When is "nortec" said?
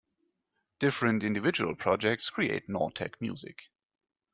2.67-3.13